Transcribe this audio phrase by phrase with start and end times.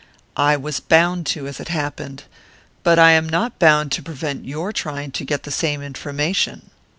[0.35, 2.23] "I was bound to, as it happened.
[2.81, 6.71] But I am not bound to prevent your trying to get the same information."